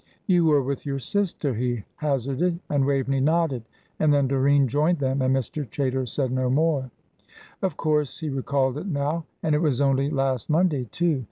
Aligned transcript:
"You 0.25 0.45
were 0.45 0.63
with 0.63 0.83
your 0.83 0.97
sister," 0.97 1.53
he 1.53 1.83
hazarded, 1.97 2.59
and 2.71 2.85
Waveney 2.87 3.19
nodded; 3.19 3.61
and 3.99 4.11
then 4.11 4.27
Doreen 4.27 4.67
joined 4.67 4.97
them, 4.97 5.21
and 5.21 5.35
Mr. 5.35 5.69
Chaytor 5.69 6.07
said 6.09 6.31
no 6.31 6.49
more. 6.49 6.89
Of 7.61 7.77
course 7.77 8.17
he 8.19 8.27
recalled 8.29 8.79
it 8.79 8.87
now, 8.87 9.25
and 9.43 9.53
it 9.53 9.59
was 9.61 9.79
only 9.79 10.09
last 10.09 10.49
Monday 10.49 10.85
too. 10.91 11.19